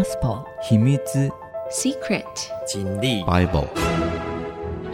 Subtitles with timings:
[0.00, 0.96] Gospel 秘密
[1.70, 2.24] Secret
[2.66, 3.66] 经历 Bible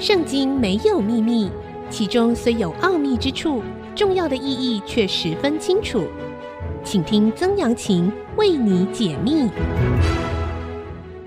[0.00, 1.48] 圣经没有秘密，
[1.88, 3.62] 其中虽有奥秘之处，
[3.94, 6.08] 重要的意义却十分清楚。
[6.82, 9.48] 请听曾阳晴为你解密。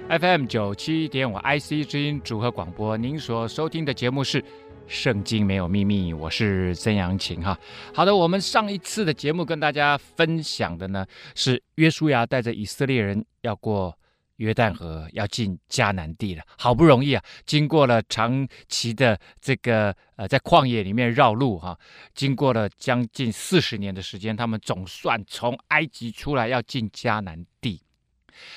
[0.10, 4.44] FM 九七点五 IC 之音组合广播，您所收听的节目是。
[4.90, 7.58] 圣经没有秘密，我是曾阳晴哈。
[7.94, 11.06] 好的，我们上一次的节目跟大家分享的呢，
[11.36, 13.96] 是约书亚带着以色列人要过
[14.38, 16.44] 约旦河，要进迦南地了。
[16.58, 21.78] 好不容易啊，经过了长期的这个呃，在旷野里面绕路哈，
[22.16, 27.80] 经过了将近四十年的时间，他们总算从埃及出来，要进迦南地。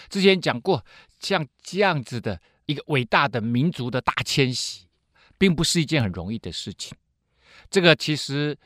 [0.08, 0.82] 之前讲过，
[1.20, 4.86] 像这样子的一个伟大的民族的大迁徙。
[5.42, 6.96] 并不是一件很容易的事情。
[7.68, 8.56] 这个其实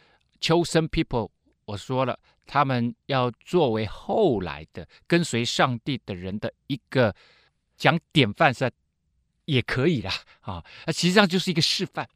[0.43, 1.31] ，chosen people，
[1.65, 7.17] 我说了，他们要作为后来的跟随上帝的人的一个
[7.79, 8.71] 讲典范，是
[9.47, 10.63] 也可以啦啊。
[10.85, 12.07] 那实际上就是一个示范。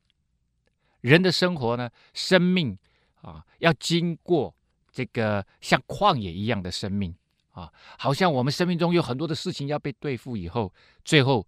[1.00, 2.76] 人的生活呢，生命
[3.22, 4.54] 啊，要经过
[4.92, 7.14] 这个像旷野一样的生命
[7.52, 10.70] 啊，好像我们生命中有很多的事情要被对付以后，
[11.02, 11.46] 最后。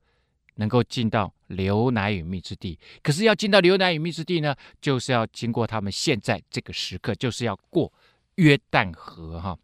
[0.57, 7.91] 能够进到流奶与蜜之地，可是要进到流奶与蜜之地呢，就是要经过他们现在这个时刻，就是要过
[8.35, 9.59] 约旦河哈。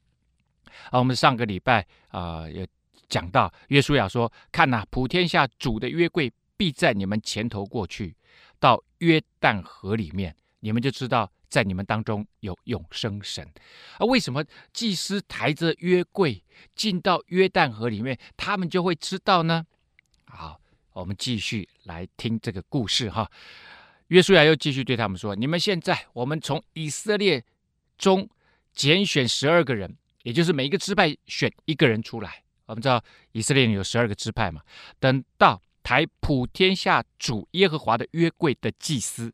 [0.91, 2.67] 啊，我们上个礼拜啊，有
[3.09, 8.15] 讲到约书亚说：“看呐，普天下主的约柜必在你们前头过去，
[8.59, 13.47] 到约旦河里面，你们就知道在你们当中有永生神。”
[13.99, 16.43] 啊，为什么祭司抬着约柜
[16.75, 19.67] 进到约旦河里面，他们就会知道呢？
[20.27, 20.61] 好。
[20.99, 23.31] 我们继续来听这个故事哈。
[24.09, 27.45] 约书亚又继续对他们说：“你们现在，我们从以色列
[27.97, 28.29] 中
[28.73, 32.43] 拣选十二个人，也就是每一个支派选一个人出来。
[32.67, 34.61] 我们知道以色列有十二个支派嘛。
[34.99, 39.33] 等到抬普天下主耶和华的约柜的祭司，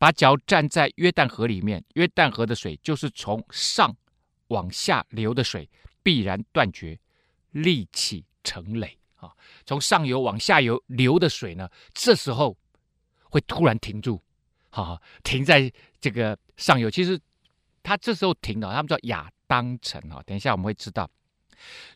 [0.00, 3.96] 把脚站在约旦河里面，约旦河的水就是从上
[4.48, 5.70] 往下流的水，
[6.02, 6.98] 必然断绝，
[7.52, 9.34] 立起成垒。”啊，
[9.66, 12.56] 从上游往下游流的水呢，这时候
[13.24, 14.22] 会突然停住，
[14.70, 16.88] 哈，停在这个上游。
[16.88, 17.20] 其实
[17.82, 20.22] 它这时候停了，他们叫亚当城啊。
[20.24, 21.10] 等一下我们会知道，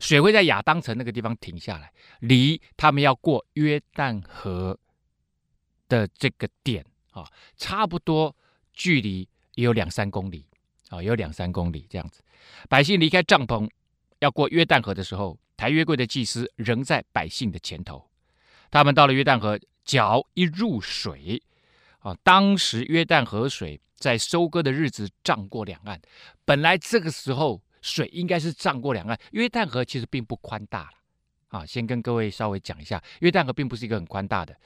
[0.00, 4.77] 水会在亚当城那个地方停下来，离他们要过约旦河
[5.88, 8.34] 的这个点啊，差不多
[8.72, 10.44] 距离也有两三公里
[10.88, 12.21] 啊，有两三公里这样子。
[12.69, 13.71] 百姓离开帐篷
[14.19, 15.38] 要过约旦河的时候。
[15.57, 18.11] 抬约柜的祭司仍在百姓的前头，
[18.71, 21.41] 他们到了约旦河，脚一入水，
[22.01, 26.01] 啊，当时约旦河水在收割的日子涨过两岸。
[26.45, 29.19] 本来这个时候水应该是涨过两岸。
[29.33, 34.57] 约旦河其实并不宽大了，啊，先跟各位稍微讲一下，约旦河并不是一个很宽大的，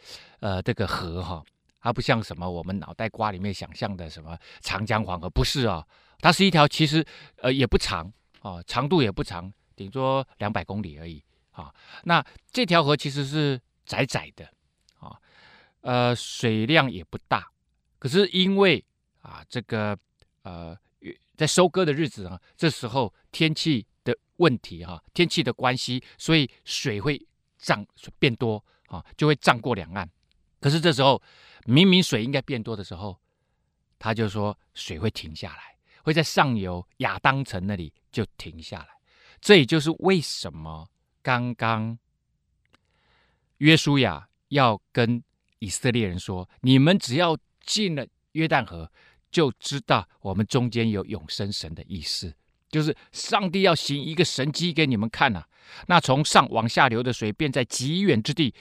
[0.41, 1.45] 呃，这个河哈，
[1.81, 5.87] 它不像什么我们脑袋瓜里面想象的什么长江黄河，不是啊，
[6.21, 7.05] 它是一条其实
[7.43, 8.11] 呃也不长
[8.41, 9.53] 啊，长度也不长。
[9.77, 11.23] 顶多两百公里而已
[11.53, 11.73] 啊！
[12.05, 14.51] 那这条河其实是窄窄的
[14.99, 15.17] 啊，
[15.83, 17.47] 呃，水量也不大。
[17.99, 18.85] 可是因为
[19.21, 19.97] 啊，这个
[20.43, 20.77] 呃，
[21.37, 27.21] 在收割的日子啊，这时候天气的问题哈、啊，天气的关系，所以水会
[27.59, 27.87] 涨
[28.19, 30.09] 变多啊，就会涨过两岸。
[30.61, 31.23] 可是这时候
[31.65, 33.19] 明明水应该变多的时候，
[33.99, 38.96] 他就说水会停下来，会在上游亚当城那里就停下来。
[39.41, 40.89] 这也就是为什么
[41.23, 41.99] 刚刚
[43.59, 45.23] 约书亚要跟
[45.61, 48.91] 以色列人说：“你们只要进了约旦河，
[49.31, 52.35] 就知道我们中间有永生神的意思，
[52.69, 55.49] 就是上帝要行一个神迹给你们看呐、啊。
[55.87, 58.55] 那从上往下流的水，便在极远之地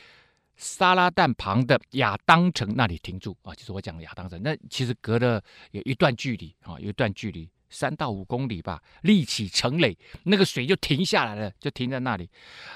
[0.56, 3.54] 撒拉旦旁的亚当城那里停住啊。
[3.54, 12.30] 就是我讲的亚当城，那其实隔了有一段距离啊，有一段距离。”三到五公里吧，立起成垒，那个水就停下来了，就停在那里。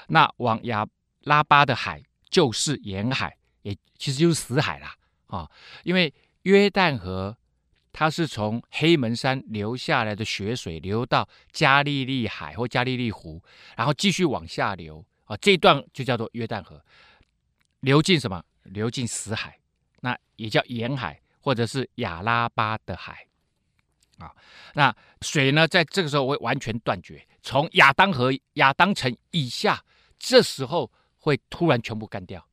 [0.08, 0.86] 那往亚
[1.22, 4.94] 拉巴的海就是沿海，也其实就是死海啦
[5.26, 5.50] 啊！
[5.84, 7.36] 因为约旦河
[7.92, 13.42] 它是从黑门山流下来的雪水流到加利利海或加利利湖，
[13.76, 16.82] 然后继续往下流啊，这段就叫做约旦河，
[17.80, 18.42] 流进什么？
[18.64, 19.58] 流进死海，
[20.00, 23.26] 那也叫沿海或者是亚拉巴的海。
[24.20, 24.30] 啊，
[24.74, 29.82] 那水呢，在这个时候会完全断绝，从亚当河、亚当城以下，
[30.18, 32.46] 这时候会突然全部干掉，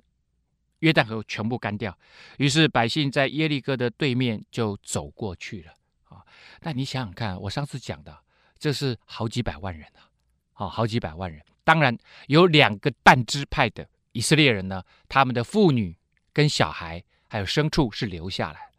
[0.80, 1.96] 约旦河全部干掉。
[2.38, 5.74] 于是百姓在耶利哥的对面就走过去了。
[6.06, 6.24] 啊，
[6.62, 8.18] 那你想想看，我上次讲的，
[8.58, 10.08] 这是好几百万人啊，
[10.54, 11.96] 好，好几百万人，当然
[12.28, 15.98] 有两个半支派的以色列人呢，他们的妇女
[16.32, 18.70] 跟小孩还有牲畜是留下来，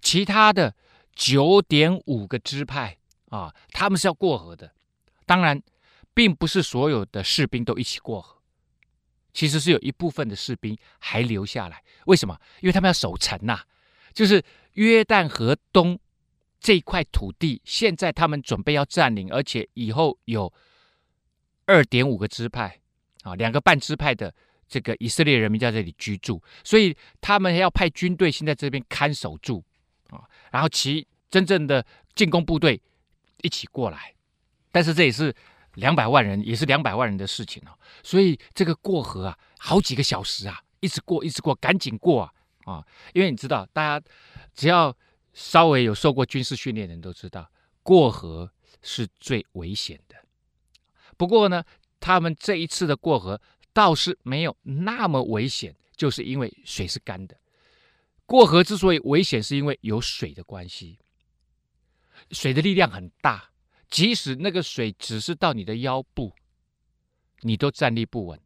[0.00, 0.72] 其他的
[1.16, 2.96] 九点五个支派
[3.30, 4.72] 啊，他们是要过河的。
[5.24, 5.60] 当然，
[6.14, 8.40] 并不是所有的士兵都一起过河，
[9.32, 11.82] 其实是有一部分的士兵还留下来。
[12.04, 12.38] 为什么？
[12.60, 13.62] 因为他们要守城呐，
[14.14, 14.40] 就是
[14.74, 15.98] 约旦河东
[16.60, 20.52] 这一块土地，现在他们准备要占领，而且以后有。
[21.68, 22.78] 二点五个支派
[23.22, 24.32] 啊，两个半支派的
[24.68, 29.64] 这个以色列人民在这里居住，所以他们要派军队先在这边看守住
[30.10, 32.80] 啊，然后其真正的进攻部队
[33.42, 34.14] 一起过来。
[34.70, 35.34] 但是这也是
[35.74, 42.32] 两百万人，也是两百万人的事情啊，所以这个过河啊，好几个小时啊，一直过，一直过，赶紧过啊
[42.64, 42.86] 啊！
[43.14, 44.06] 因为你知道，大家
[44.54, 44.94] 只要
[45.32, 47.50] 稍微有受过军事训练的人都知道，
[47.82, 48.50] 过河
[48.82, 50.16] 是最危险的。
[51.16, 51.64] 不过呢，
[52.00, 53.40] 他们这一次的过河
[53.72, 57.36] 倒是没有那么危险，就是因为水是干的。
[58.26, 60.98] 过河之所以危险，是因为有水的关系。
[62.32, 63.50] 水的力量很大，
[63.88, 66.34] 即使那个水只是到你的腰部，
[67.40, 68.40] 你都站立不稳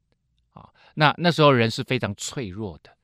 [0.52, 0.68] 啊。
[0.94, 2.94] 那那时候人是非常脆弱的，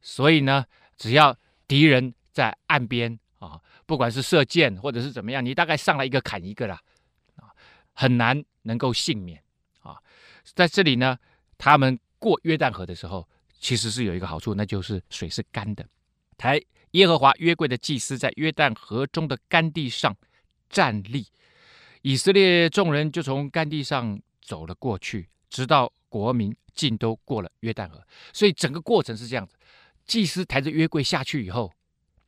[0.00, 0.64] 所以呢，
[0.96, 1.36] 只要
[1.68, 6.80] 敌人在岸边啊，不管是射箭或者是怎么样，你大概上来一个砍一个啦，
[7.36, 7.54] 啊，
[7.92, 8.44] 很难。
[8.66, 9.40] 能够幸免
[9.78, 9.96] 啊，
[10.42, 11.16] 在这里呢，
[11.56, 13.28] 他们过约旦河的时候，
[13.60, 15.88] 其实是有一个好处，那就是水是干的。
[16.36, 16.60] 抬
[16.92, 20.16] 耶和华约柜的祭司在约旦河中的干地上
[20.68, 21.26] 站立，
[22.02, 28.02] 以色列众人就从干地上走了过去，直到国民尽都过了约旦河。
[28.32, 29.56] 所以整个过程是这样子：
[30.04, 31.72] 祭司抬着约柜下去以后，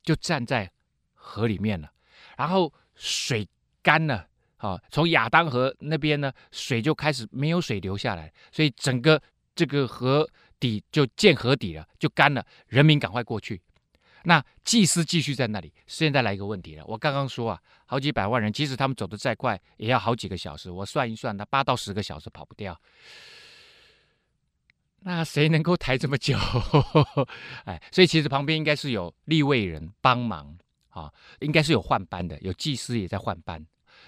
[0.02, 0.70] 就站在
[1.14, 1.90] 河里面了，
[2.36, 3.48] 然后水
[3.82, 4.26] 干了。
[4.56, 9.22] 好，从亚当河那边呢，水就开始没有水流下来，所以整个
[9.54, 10.28] 这个河
[10.58, 12.44] 底就见河底了，就干了。
[12.66, 13.62] 人民赶快过去，
[14.24, 15.72] 那祭司继续在那里。
[15.86, 20.70] 现在来一个问题了，我刚刚说啊，好几百万人，即使他们走得再快，也要好几个小时。
[20.70, 22.78] 我算一算，那八到十个小时跑不掉。
[25.00, 26.36] 那谁能够抬这么久？
[27.64, 30.58] 哎，所以其实旁边应该是有立位人帮忙
[30.90, 33.64] 啊，应该是有换班的，有祭司也在换班。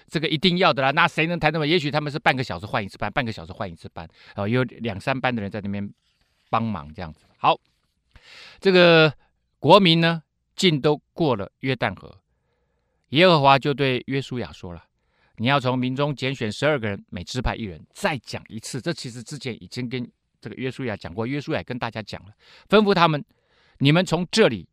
[0.07, 1.65] 这个一定要的啦，那谁能抬那么？
[1.65, 4.05] 也许他们是半个小时换一次班，半个小时换一次班，
[4.35, 5.89] 哦，有两三班的人在那边
[6.49, 7.25] 帮忙这样子。
[7.37, 7.57] 好，
[8.59, 9.13] 这个
[9.61, 10.23] 国民呢，
[10.55, 12.17] 尽都过了约旦河，
[13.09, 14.83] 耶和华就对约书亚说了
[15.37, 20.11] ：“你要从民中拣选十二个人，每支派一人。”再讲一次，这其实之前已经跟
[20.41, 22.33] 这个约书亚讲过，约书亚跟大家讲了，
[22.67, 23.23] 吩咐他们：
[23.77, 24.67] 你们从这里，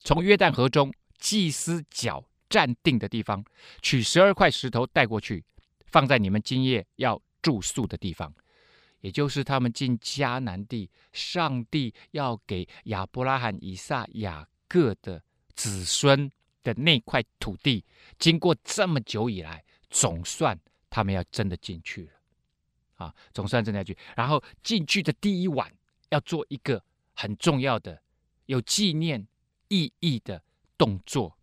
[0.00, 2.22] 从约旦河中祭司脚。
[2.50, 3.42] 站定的地方，
[3.82, 5.42] 取十二块石头带过去，
[5.86, 8.32] 放在你们今夜要住宿的地方，
[9.04, 15.22] 也就是他们进迦南地，上帝要给亚伯拉罕、以撒、雅各的
[15.54, 17.84] 子孙的那块土地。
[18.18, 20.58] 经过这么久以来，总算
[20.88, 22.12] 他们要真的进去了，
[22.94, 23.94] 啊，总算真的去。
[24.16, 25.70] 然后进去的第一晚，
[26.08, 28.00] 要做一个很重要的、
[28.46, 29.28] 有纪念
[29.68, 30.42] 意义的
[30.78, 31.36] 动作，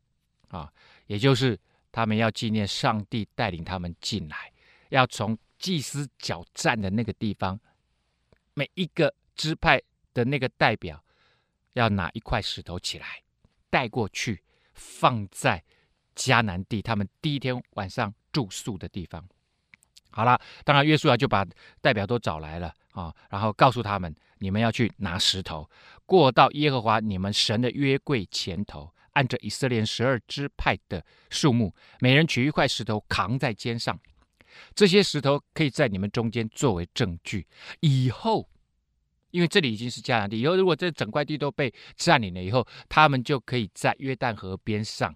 [0.47, 0.73] 啊。
[1.05, 1.59] 也就是
[1.91, 4.51] 他们要纪念上帝带领他们进来，
[4.89, 7.59] 要从祭司脚站的那个地方，
[8.55, 9.79] 每一个支派
[10.11, 11.01] 的那个代表
[11.73, 13.21] 要拿一块石头起来
[13.69, 14.43] 带过去，
[14.73, 15.63] 放在
[16.15, 19.23] 迦南地他们第一天晚上住宿的地方。
[20.09, 21.45] 好了，当然约书亚就把
[21.79, 25.69] 代表都找来了啊，然后告诉他们：你们要去拿石头，
[26.07, 28.91] 过到耶和华你们神的约柜前头。
[29.13, 33.99] 按着以色列十二支派的数目，每人取一块石头扛在肩上。
[34.73, 37.47] 这些石头可以在你们中间作为证据。
[37.79, 38.49] 以后，
[39.31, 45.15] 因为这里已经是迦南地，以后如果这整块地都被占领了以后，他们就可以在约旦河边上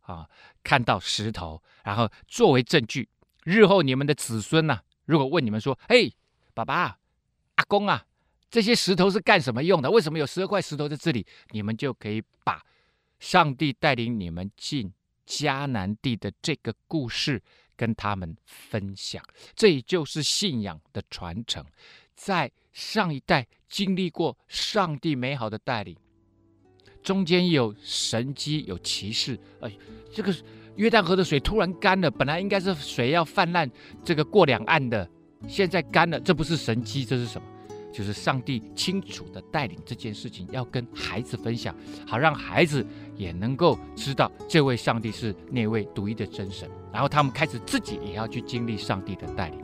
[0.00, 0.28] 啊
[0.62, 3.08] 看到石头，然后作为证据。
[3.44, 6.12] 日后你们的子孙呐、如果问你们说：“嘿，
[6.54, 6.98] 爸爸、
[7.54, 8.06] 阿公啊，
[8.50, 9.90] 这些石头是干什么用的？
[9.90, 12.62] 为什么有十二块石头在这里？”你们就可以把。
[13.18, 14.92] 上帝带领你们进
[15.26, 17.42] 迦南地的这个故事，
[17.76, 19.22] 跟他们分享，
[19.54, 21.64] 这就是信仰的传承。
[22.14, 25.96] 在上一代经历过上帝美好的带领，
[27.02, 29.38] 中间有神迹、有奇事。
[29.60, 29.70] 哎，
[30.12, 30.34] 这个
[30.76, 33.70] 约旦河的水突然干了，本来应该是水要泛滥，
[34.02, 35.08] 这个过两岸的，
[35.46, 37.46] 现在干了，这不是神迹，这是什么？
[37.92, 41.74] 就是上帝清楚的带领这件事情，要跟孩子分享，
[42.06, 46.68] 好让孩子也能够知道这位上帝是那位独一的真神。
[46.96, 49.60] 然后他们开始自己也要去经历上帝的带领。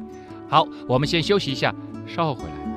[0.51, 1.75] 好，我们先休息一下，
[2.07, 2.72] 稍后回来。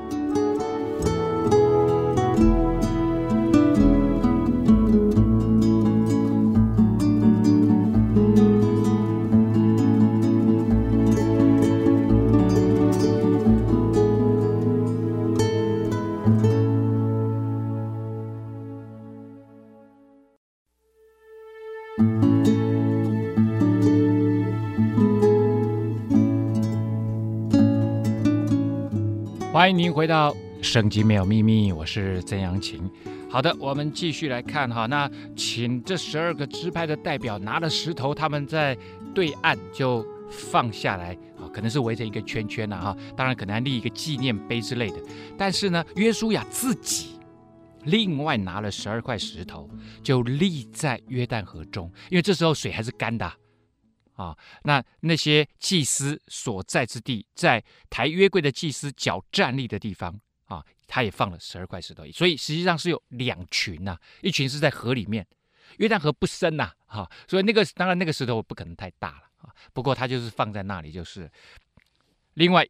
[29.65, 30.31] 欢迎您回到
[30.61, 32.87] 《圣经没有秘密》，我是曾阳晴。
[33.27, 34.85] 好的，我们继续来看哈。
[34.85, 38.77] 那请这十二个支派的代表拿了石头，他们在
[39.15, 42.97] 对岸就放下来啊，可能是围成一个圈圈呐哈。
[43.17, 45.01] 当然，可能还立一个纪念碑之类的。
[45.35, 47.19] 但是呢，约书亚自己
[47.85, 49.67] 另外拿了十二块石头，
[50.03, 53.33] 就立在约旦河中，因为这时候水还是干的。
[54.15, 65.27] 啊那那些祭司所在之地，在抬约柜的祭司脚站立的地方啊，他也放了十二块石头，所以实际上是有两群呐、一群是在河里面，
[65.77, 71.29] 约旦河不深呐、哈、所以那个当然那个石头不可能太大了啊，不过他就是放在那里，就是
[72.35, 72.65] 另外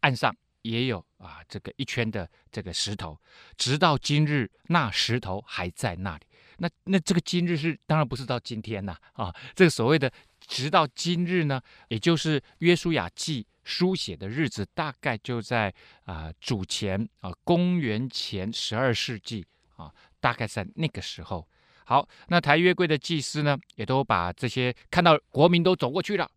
[0.00, 3.18] 岸上也有啊这个一圈的这个石头，
[3.56, 6.26] 直到今日那石头还在那里，
[6.58, 10.12] 那那这个今日是当然不是到今天呐，啊，这个所谓的。
[10.46, 15.72] 直到今日呢，也就是约书亚记书写的日子，大概就在
[16.04, 19.46] 啊、主前啊、公元前十二世纪
[19.76, 21.48] 啊，大概在那个时候。
[21.84, 26.30] 好，那抬约柜的祭司呢，也都把这些看到国民都走过去了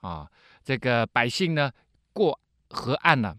[0.00, 0.30] 啊，
[0.62, 1.72] 这个百姓呢
[2.12, 3.36] 过河岸了，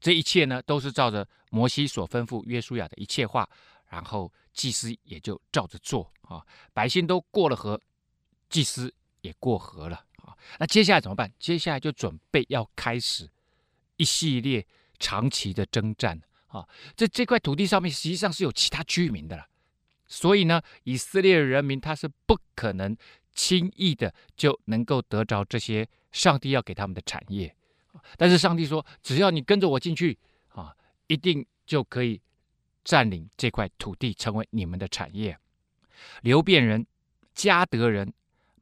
[0.00, 3.48] 这一切呢都是照着摩西所吩咐约书亚的一切话，
[3.88, 7.80] 然后祭司也就照着做啊，百姓都过了河。
[8.50, 11.32] 祭司也过河了啊，那接下来怎么办？
[11.38, 13.30] 接下来就准备要开始
[13.96, 14.66] 一系列
[14.98, 16.68] 长期的征战啊。
[16.96, 19.46] 这这块土地上面实际上是有其他居民的了，
[20.08, 22.96] 所以呢，以色列人民他是不可能
[23.32, 27.54] 轻易的就能够得着这些上帝要给他们的产业。
[28.16, 30.74] 但是上帝说，只要你跟着我进去啊，
[31.06, 32.20] 一定就可以
[32.82, 35.38] 占领这块土地，成为你们的产业。
[36.22, 36.84] 流便人、
[37.34, 38.12] 迦得人。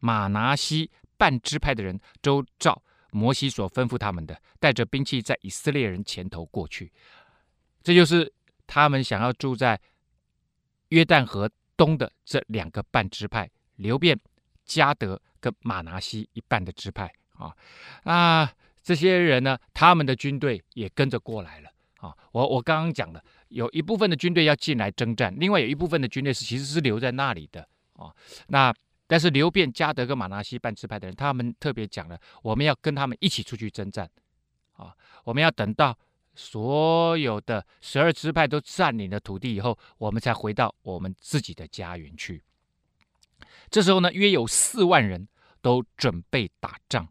[0.00, 6.92] 马拿西半支派的人都照摩西所吩咐他们的，带着兵器在以色列人前头过去。
[7.82, 8.32] 这就是
[8.66, 9.80] 他们想要住在
[10.90, 14.18] 约旦河东的这两个半支派：流便、
[14.66, 17.54] 迦得跟马拿西一半的支派啊。
[18.04, 18.52] 啊，
[18.82, 22.14] 这些人呢，他们的军队也跟着过来了啊。
[22.32, 28.14] 我我刚刚讲了，有一部分的军队要进来征战，另外有一部分的军队是其实是留在那里的啊。
[28.48, 28.74] 那
[29.08, 34.08] 但是流便、迦得跟玛拿西半支派的人，他们特别讲了，我们要跟他们一起出去征战，
[34.74, 35.98] 啊，我们要等到
[36.34, 42.44] 所有的十二支派都占领了土地以后，我们才回到我们自己的家园去。
[43.70, 45.26] 这时候呢，约有四万人
[45.62, 47.08] 都准备打仗，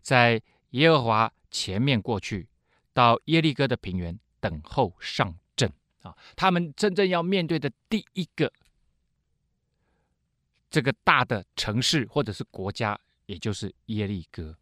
[0.00, 2.48] 在耶和华前面过去，
[2.94, 5.70] 到耶利哥的平原等候上阵
[6.00, 6.16] 啊。
[6.34, 8.50] 他们真正要面对的第一个。
[10.74, 14.58] 这个大的城市或者是国家，也就是耶利哥。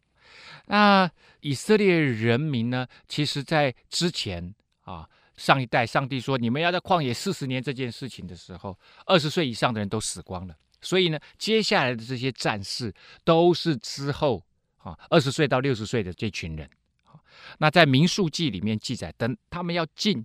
[0.67, 2.85] 那以色列人民呢？
[3.07, 8.77] 其实，在之前啊，上一代上帝说你们要在旷野四十年这件事情的时候，
[9.07, 10.55] 二十岁以上的人都死光了。
[10.81, 12.93] 所以呢，接下来的这些战士
[13.23, 14.45] 都是之后
[14.77, 16.69] 啊，二十岁到六十岁的这群人。
[17.57, 20.23] 那在民数记里面记载，等他们要进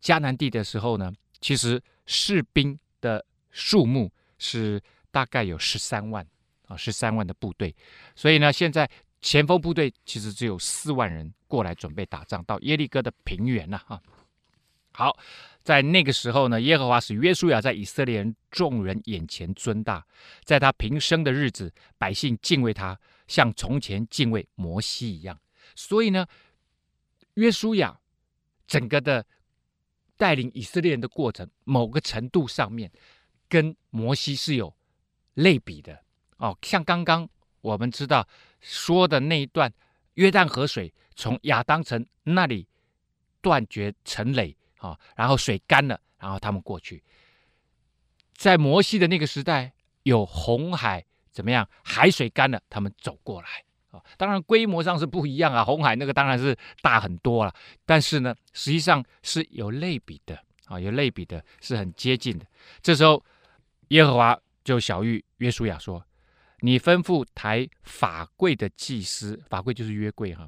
[0.00, 4.80] 迦南地的时候呢，其实士兵的数目是。
[5.10, 6.26] 大概有十三万
[6.66, 7.74] 啊，十三万的部队，
[8.14, 8.88] 所以呢，现在
[9.20, 14.00] 前锋部队其实只有四万人过来准备打仗，到耶利哥的平原了哈。
[14.92, 15.16] 好，
[15.62, 20.04] 在那个时候呢，耶和华使约书亚在以色列人众人眼前尊大，
[20.44, 25.38] 在他平生的日子，百姓敬畏他，像从前敬畏摩西一样。
[25.74, 26.26] 所以呢，
[27.34, 27.98] 约书亚
[28.66, 29.24] 整个的
[30.16, 32.90] 带领以色列人的过程，某个程度上面
[33.48, 34.77] 跟摩西是有。
[35.38, 35.96] 类比的
[36.38, 37.28] 哦，像刚刚
[37.60, 38.26] 我们知道
[38.60, 39.72] 说的那一段，
[40.14, 42.66] 约旦河水从亚当城那里
[43.40, 47.02] 断绝成垒啊、哦，然后水干了，然后他们过去。
[48.34, 51.68] 在摩西的那个时代，有红海怎么样？
[51.84, 53.48] 海水干了，他们走过来
[53.90, 57.54] 啊、当然规模上是不一样啊，红海那个当然是大很多了，
[57.86, 62.46] 但是呢，实际上是有类比的啊、有类比的，是很接近的。
[62.82, 63.24] 这时候
[63.88, 64.36] 耶和华。
[64.68, 66.04] 就小玉约书亚说
[66.60, 70.46] ：“你吩咐抬法柜的祭司，法柜就是约柜哈，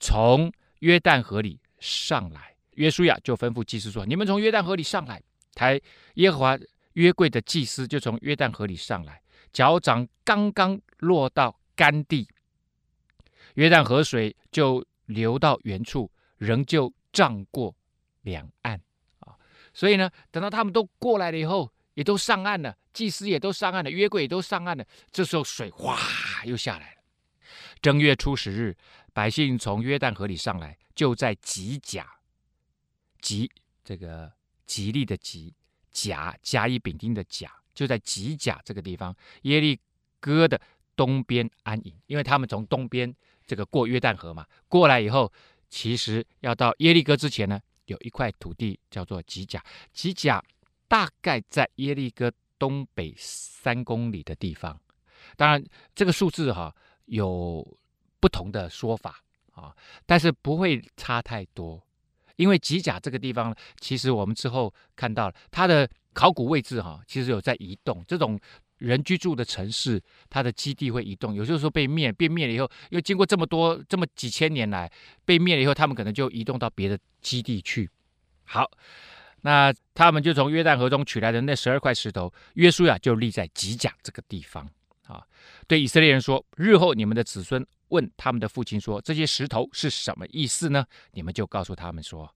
[0.00, 2.56] 从约旦河里上来。
[2.72, 5.22] 约书亚就吩咐祭司说：“你们从约旦河里上来。”
[5.54, 5.80] 抬
[6.14, 6.58] 耶和华
[6.94, 12.26] 约柜的祭司就从约旦河里上来，脚掌刚刚落到干地，
[13.54, 17.72] 约旦河水就流到原处，仍旧涨过
[18.22, 18.80] 两岸
[19.20, 19.36] 啊。
[19.72, 24.84] 所以呢，等到他们都过来了以后，也都上岸了，祭司也都上岸了，约柜也都上岸了。
[25.10, 25.98] 这时候水哗
[26.44, 27.02] 又下来了。
[27.80, 28.76] 正月初十日，
[29.12, 32.06] 百姓从约旦河里上来，就在吉甲，
[33.20, 33.50] 吉
[33.82, 34.32] 这个。
[34.66, 35.52] 吉利的吉，
[35.92, 39.78] 甲甲乙丙丁的甲，就在吉甲这个地方，耶利
[40.20, 40.58] 哥的
[40.96, 43.14] 东边安营，因为他们从东边
[43.46, 45.30] 这个过约旦河嘛，过来以后，
[45.68, 50.42] 其实要到耶利哥之前呢，有一块土地叫做吉甲，吉甲
[50.94, 54.80] 大概在耶利哥东北三公里的地方，
[55.36, 55.60] 当然
[55.92, 56.72] 这个数字哈、
[57.06, 57.66] 有
[58.20, 59.20] 不同的说法
[59.54, 59.74] 啊，
[60.06, 61.82] 但是不会差太多。
[62.36, 68.04] 因为吉甲这个地方，其实我们之后看到了它的考古位置哈，其实有在移动。
[68.06, 68.38] 这种
[68.78, 74.88] 人居住的城市，它的基地会移动，有些时候被灭，被灭了以后，又经过这么多这么几千年来
[75.24, 77.90] 被灭了以后，他们可能就移动到别的基地去。
[78.46, 78.70] 好，
[79.44, 84.66] 那他们就从约旦河中取来的那十二块石头，约书亚就立在吉甲这个地方
[85.06, 85.22] 啊，
[85.68, 87.64] 对以色列人说：日后你们的子孙。
[87.88, 92.28] 问他们的父亲说：“这些石头是什么意思呢？”你们就告诉他们说：“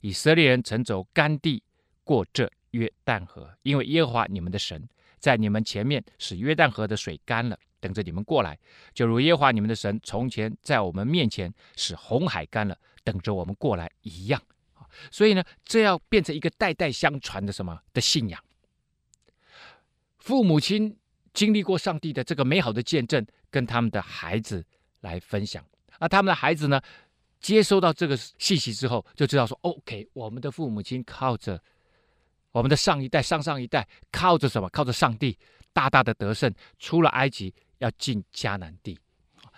[0.00, 1.62] 以色列人曾走干地
[2.02, 4.88] 过这约旦河，因为耶和华你们的神
[5.20, 8.58] 在你们前面使约旦河的水干了，等着你们过来，
[8.92, 14.42] 就如耶和华你们的神从前在我们面前使红海干了，等着我们过来一样。”
[15.10, 18.42] 所以呢，这要变成一个代代相传的什么的信仰？
[20.18, 20.96] 父母亲
[21.32, 24.64] 经历过上帝的这个美好的见证，跟他们的孩子。
[25.04, 25.62] 来分享，
[25.98, 26.80] 而他们的孩子呢，
[27.38, 31.62] 接收到这个信息之后，就知道说：“OK，我们的父母亲靠着
[32.52, 34.66] 我们的上一代、上上一代，靠着什么？
[34.70, 35.38] 靠着上帝，
[35.74, 38.98] 大大的得胜，出了埃及，要进迦南地。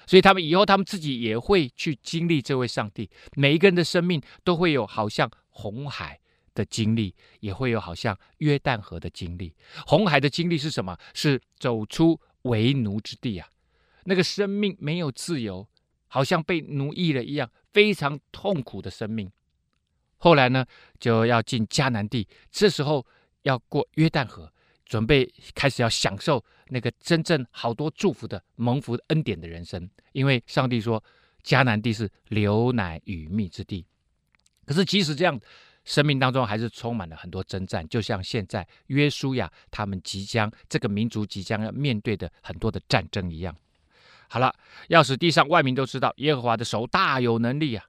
[0.06, 3.10] 所以他们以后，他们自己也会去经历这位上帝。
[3.34, 6.18] 每一个人的生命都会有好像红海
[6.54, 9.54] 的经历，也会有好像约旦河的经历。
[9.86, 10.96] 红海的经历是什么？
[11.12, 13.48] 是走出为奴之地啊。”
[14.08, 15.68] 那个生命没有自由，
[16.06, 19.28] 好像被奴役了一样，非常痛苦的生命。
[20.18, 20.64] 后来呢，
[21.00, 23.04] 就要进迦南地，这时候
[23.42, 24.52] 要过约旦河，
[24.84, 29.88] 准备开始要享受那个真正好多祝福的蒙福恩典的人生。
[30.12, 31.02] 因为上帝说，
[31.44, 33.84] 迦南地是流奶与蜜之地。
[34.64, 35.40] 可是即使这样，
[35.84, 43.54] 生命当中还是充满了很多征战，就像现在约书亚他们即将这个民族即将要面对的很多的战争一样。
[44.28, 44.52] 好了，
[44.88, 47.86] 要使地上万民都知道耶和华的手大有能力啊！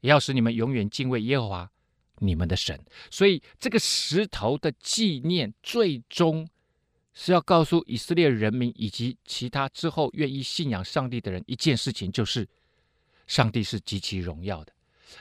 [0.00, 1.70] 也要使你们永远敬畏耶和华
[2.18, 2.84] 你们的神。
[3.08, 6.48] 所以这个石头的纪念，最终
[7.16, 12.46] 是要告诉以色列人民以及其他之后愿意信仰上帝的人一件事情，就是
[13.26, 14.72] 上帝是极其荣耀的，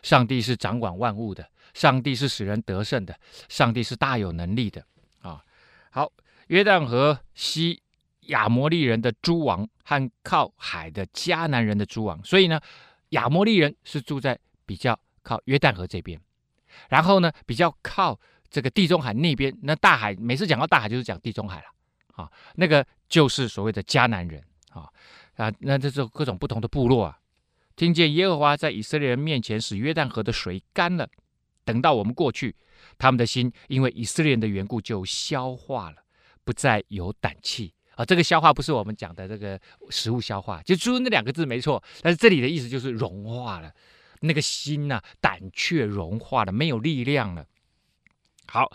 [0.03, 4.85] 上帝是掌管万物的，上帝是使人得胜的，上帝是大有能力的
[5.21, 5.41] 啊！
[5.89, 6.11] 好，
[6.47, 7.81] 约旦河西。
[8.29, 12.59] 亚摩利人的诸王和靠海的迦南人的诸王，所以呢，
[13.09, 16.19] 亚摩利人是住在比较靠约旦河这边，
[16.89, 19.55] 然后呢，比较靠这个地中海那边。
[19.61, 21.65] 那大海每次讲到大海就是讲地中海了
[22.15, 24.89] 啊，那个就是所谓的迦南人啊
[25.35, 27.19] 啊，那这是各种不同的部落啊。
[27.75, 31.07] 听见耶和华在以色列人面前使约旦河的水干了，
[31.63, 32.55] 等到我们过去，
[32.97, 35.97] 他们的心因为以色列人的缘故就消化了，
[36.43, 37.73] 不再有胆气。
[37.95, 39.57] 啊，这个消化不是我们讲的这个
[39.89, 43.71] 食物消化，就“猪”那两个字没错，但是这里的意思就是融化了，
[44.19, 47.45] 那个心呐、胆怯融化了，没有力量了。
[48.47, 48.69] 好，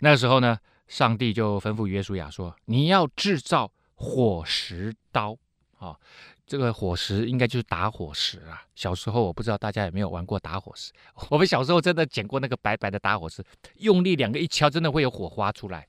[0.00, 0.58] 那时候呢，
[0.90, 5.38] 上帝就吩咐约书亚说：“你要制造火石刀
[5.78, 5.96] 啊，
[6.44, 8.64] 这个火石应该就是打火石啊。
[8.74, 10.90] 小时候我不知道大家有没有玩过打火石，
[11.30, 13.42] 我们小时候真的捡过那个白白的打火石，
[13.76, 15.86] 用力两个一敲，真的会有火花出来。”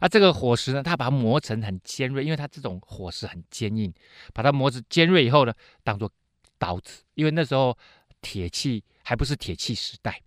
[0.00, 3.90] 啊，这个火石呢，它把它磨成很尖锐，因为它这种火石很坚硬，
[4.34, 6.12] 把它磨成尖锐以后呢，当做
[6.58, 7.02] 刀子。
[7.14, 7.74] 因为那时候
[8.20, 10.20] 铁器还不是铁器时代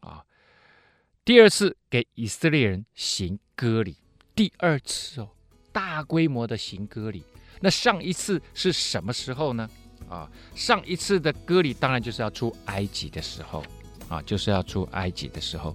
[0.00, 0.22] 啊。
[1.24, 3.96] 第二次给以色列人行割礼，
[4.34, 5.30] 第二次哦，
[5.72, 7.24] 大规模的行割礼。
[7.60, 9.66] 那上一次是什么时候呢？
[10.06, 13.64] 啊，上一次的割礼当然就是要出埃及的时候
[14.06, 15.74] 啊，就是要出埃及的时候。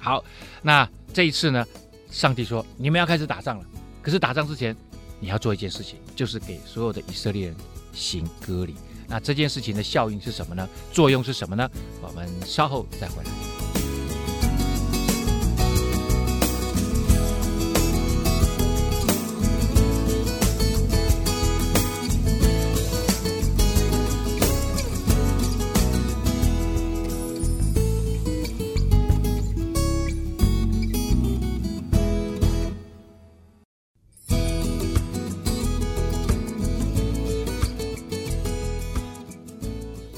[0.00, 0.24] 好，
[0.62, 1.64] 那这一次呢？
[2.10, 3.66] 上帝说：“你们要开始打仗了。
[4.02, 4.74] 可是打仗之前，
[5.20, 7.56] 你要做一件事情，就是给所有的以色列人
[7.92, 8.74] 行割礼。
[9.06, 10.68] 那这件事情的效应是什么呢？
[10.92, 11.70] 作用是什么呢？
[12.02, 13.47] 我们稍后再回来。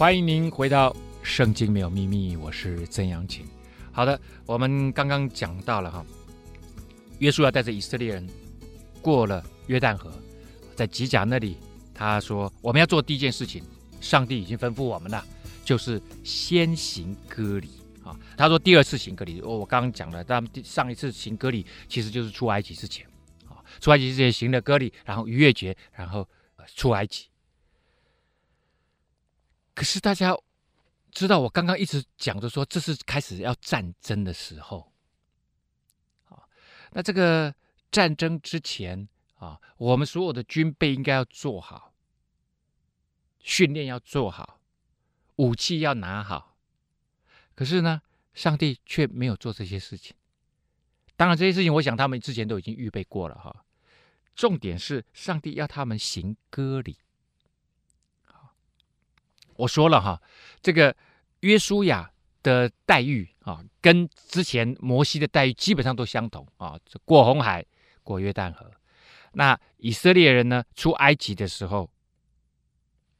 [0.01, 0.91] 欢迎您回到
[1.23, 3.47] 《圣经没有秘密》，我是曾阳晴。
[3.93, 6.03] 好的，我们刚刚讲到了哈，
[7.19, 8.27] 约书亚带着以色列人
[9.03, 10.11] 过了约旦河，
[10.75, 11.59] 在吉甲那里，
[11.93, 13.63] 他说我们要做第一件事情，
[14.01, 15.23] 上帝已经吩咐我们了，
[15.67, 17.69] 就是先行割礼
[18.03, 18.19] 啊。
[18.39, 23.07] 他说第二次行割礼，我我刚刚讲了，他们上一次行割礼其实就是出埃及之前
[23.51, 26.27] 啊，出埃及之前行了割礼，然后逾越节，然后
[26.75, 27.27] 出埃及。
[29.75, 30.37] 可是大家
[31.11, 34.93] 知道，我刚刚一直讲着说，这是开始要战争的时候。
[36.29, 36.43] 啊，
[36.93, 37.55] 那这个
[37.91, 41.95] 战争之前啊，我们所有的军备应该要做好，
[43.39, 44.61] 训练要做好，
[45.37, 46.57] 武器要拿好。
[47.55, 48.03] 可是呢，
[48.35, 50.15] 上帝却没有做这些事情。
[51.17, 53.65] 当然，这些事情我想他们之前都已经预备过了哈。
[54.35, 56.97] 重点是，上帝要他们行割礼。
[59.61, 60.21] 我说了哈，
[60.63, 60.97] 这个
[61.41, 62.11] 约书亚
[62.43, 66.79] 的待遇啊，跟之前摩西的待遇基本上都相同啊。
[67.05, 67.65] 过红海，
[68.03, 68.71] 过约旦河。
[69.33, 71.91] 那以色列人呢，出埃及的时候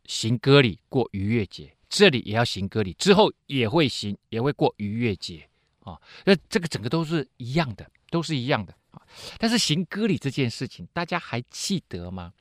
[0.07, 5.47] 行割礼，过逾越节，这里也要行割礼，之后也会行，也会过逾越节
[5.81, 6.01] 啊。
[6.25, 9.03] 那这个整个都是一样的，都是一样的啊。
[9.39, 12.33] 但是行割礼这件事情，大家还记得吗？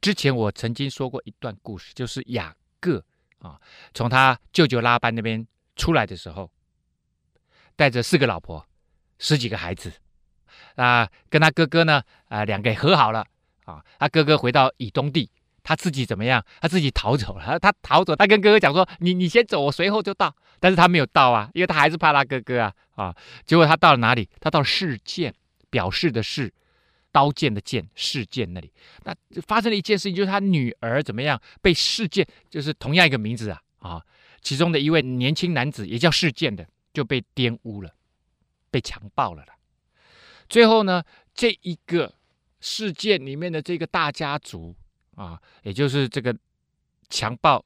[0.00, 3.04] 之前我曾经说过一段故事，就是雅各。
[3.42, 3.60] 啊，
[3.92, 6.50] 从他舅舅拉班那边出来的时候，
[7.76, 8.66] 带着四个老婆，
[9.18, 9.92] 十几个孩子，
[10.76, 13.26] 啊，跟他哥哥呢，啊，两个和好了。
[13.64, 15.30] 啊，他哥哥回到以东地，
[15.62, 16.44] 他自己怎么样？
[16.60, 17.58] 他自己逃走了。
[17.60, 22.74] 他逃走，他跟哥哥讲说：“你你先走，我随后就到。”但是他没有到啊，因为他还是怕他哥哥啊。
[22.96, 24.28] 啊，结果他到了哪里？
[24.40, 25.32] 他到示剑，
[25.70, 26.52] 表示的示。
[27.12, 28.72] 刀剑的剑，事件那里，
[29.04, 29.14] 那
[29.46, 34.06] 发生了一件事情，就是他女儿怎么样被事件，就是同样一个名字啊啊，
[34.40, 37.94] 其中的一位年轻男子也叫事件的，就被玷污了，
[38.70, 39.54] 被强暴了啦。
[40.48, 42.14] 最后呢，这一个
[42.60, 44.74] 事件里面的这个大家族
[45.14, 46.34] 啊，也就是这个
[47.10, 47.62] 强暴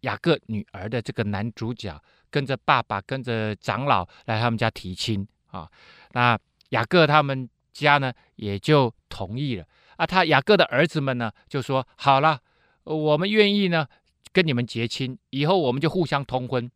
[0.00, 5.70] 雅各女儿的这个男主角，跟着爸爸跟着长老来他们家提亲啊，
[6.12, 6.38] 那
[6.70, 7.46] 雅各他们。
[7.72, 12.40] 家呢也就同意了啊，他雅各的儿子们呢就说好了，
[12.84, 13.86] 我们愿意呢
[14.32, 16.70] 跟你们结亲，以后我们就互相通婚。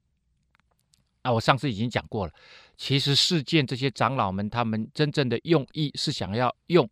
[1.23, 2.33] 啊，我上次已经讲过了，
[2.77, 6.89] 其实事件这些长老们，他们真正的用意是想要用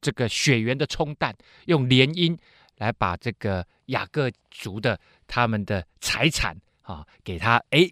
[0.00, 1.32] 这个血缘的冲淡，
[1.66, 2.36] 用联姻
[2.78, 7.88] 来把这个雅各族的他们的财产啊给他哎。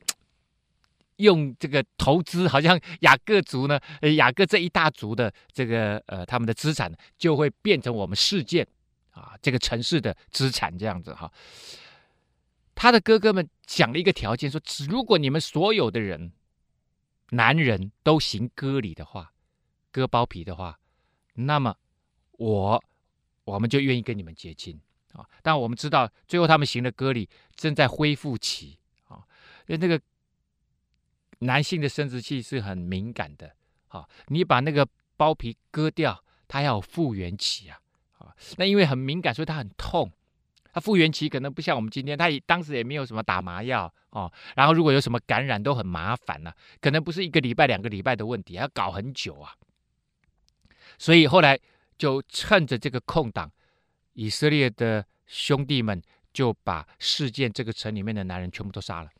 [1.16, 3.78] 用这个投资，好像雅各族呢，
[4.16, 8.66] 雅各这一大族的这个呃，他们的资产就会变成我们世界
[9.10, 11.30] 啊这个城市的资产这样子哈。
[12.74, 16.32] 他的哥哥们讲了一个条件，说：如果你们所有的人，
[17.30, 19.32] 男人都行割礼的话，
[19.90, 20.80] 割包皮的话，
[21.34, 21.76] 那么
[22.32, 22.82] 我
[23.44, 24.80] 我们就愿意跟你们结亲
[25.12, 25.28] 啊。
[25.42, 29.22] 但我们知道，最后他们行了割礼，正在恢复期啊，
[29.66, 30.00] 因为那个。
[31.42, 33.52] 男性的生殖器是很敏感的，
[33.88, 37.80] 啊，你把那个包皮割掉，它要复原期啊，
[38.18, 40.10] 啊，那因为很敏感，所以它很痛，
[40.72, 49.56] 它复原期可能不像我们今天，它当时也没有什么打麻药哦，然后如果有什么感染都很麻烦呐，可能不是一个礼拜、两个礼拜的问题，要搞很久啊，
[50.96, 51.58] 所以后来
[51.98, 53.50] 就趁着这个空档，
[54.12, 56.00] 以色列的兄弟们
[56.32, 59.10] 就把事件这个城里面的男人全部都杀了，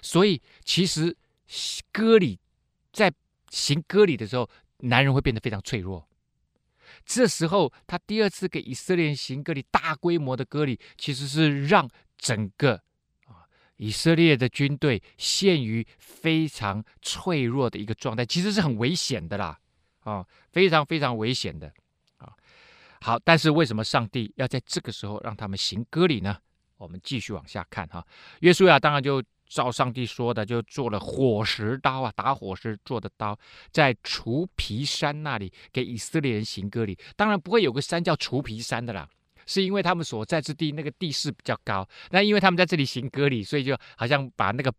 [0.00, 1.16] 所以其实。
[1.92, 2.38] 割礼，
[2.92, 3.12] 在
[3.50, 6.08] 行割礼的时候，男人会变得非常脆弱。
[7.04, 12.80] 这时候，他第二次给以色列人行割礼，大规模的割礼，其实是让整个
[13.26, 13.44] 啊
[13.76, 19.58] 以色列的军队陷于非常脆弱的一个状态，其实是很危险的啦，
[20.00, 21.72] 啊，非常非常危险的
[22.18, 22.32] 啊。
[23.00, 26.38] 好，但是为什么上帝要在这个时候让他们行割礼呢？
[26.78, 28.06] 我们继续往下看哈。
[28.40, 29.22] 约书亚当然就。
[29.52, 33.38] 照上帝说的，就做了火石刀啊，打火石做的刀，
[33.70, 36.98] 在除皮山那里给以色列人行割礼。
[37.16, 39.06] 当然不会有个山叫除皮山的啦，
[39.46, 41.86] 是因为他们所在之地那个地势比较高。
[42.10, 44.72] 那因为他们在这里行割礼，所以就好像把那个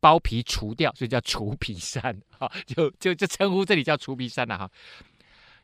[0.00, 2.18] 包皮除掉，所以叫除皮山。
[2.38, 4.70] 哈，就就就称呼这里叫除皮山了哈。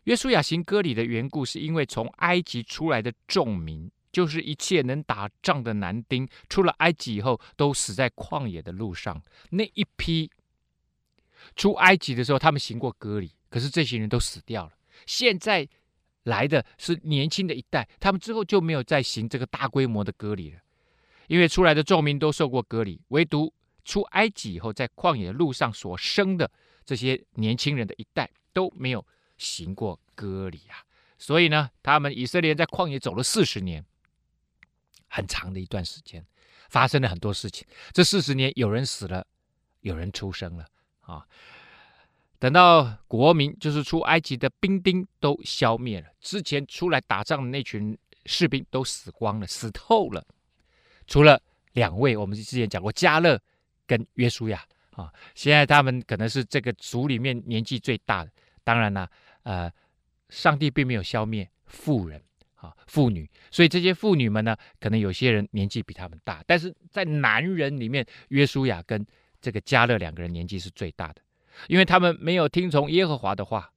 [0.05, 9.21] 约书亚行割礼的缘故，是因为从埃及出来的众民，就是一切能打仗的男丁，出了埃及以后，都死在旷野的路上。
[9.51, 10.31] 那一批
[11.57, 14.73] 出埃及的时候，他们行过割礼，可是这些人都死掉了。
[15.05, 15.69] 现在
[16.23, 20.61] 来的是年轻的一代，他们之后就没有再行这个大规模的割礼了，
[21.27, 23.53] 因为出来的众民都受过割礼，唯独
[23.85, 26.49] 出埃及以后在旷野的路上所生的
[26.87, 29.05] 这些年轻人的一代都没有
[29.37, 30.87] 行过割礼啊。
[31.19, 33.85] 所以呢，他们以色列人在旷野走了四十年，
[35.15, 36.27] 很长的一段时间，
[36.69, 37.65] 发生了很多事情。
[37.93, 39.25] 这四十年，有人死了，
[39.83, 40.67] 有人出生了
[41.03, 41.25] 啊。
[42.41, 47.97] 等到国民，就是出埃及的兵丁都消灭了，之前出来打仗的那群
[48.27, 50.27] 士兵都死光了，死透了。
[51.07, 51.41] 除了
[51.75, 53.41] 两位，我们之前讲过加勒
[53.87, 58.33] 跟约书亚啊，现在他们可能是这个族里面年纪最大的。
[58.65, 59.09] 当然了，
[59.45, 59.71] 呃，
[60.29, 62.21] 上帝并没有消灭富人
[62.65, 69.07] 啊、妇女，所以这些妇女们呢，可能有些人年纪比他们大，但是在男人里面，约书亚跟
[69.41, 71.21] 这个加勒两个人年纪是最大的。
[71.69, 73.71] 因为他们没有听从耶和华的话，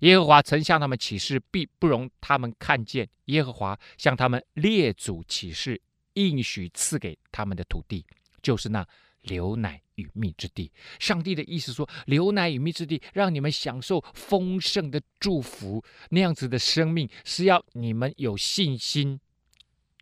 [0.00, 5.80] 耶和华曾向他们起誓，必不容他们看见耶和华向他们列祖起誓
[6.12, 8.04] 应许赐给他们的土地，
[8.42, 8.86] 就是那
[9.22, 10.72] 流奶与蜜之地。
[10.98, 19.20] 上帝的意思说，牛奶与蜜之地，让你们享受丰盛的祝福，那样子的生命是要你们有信心，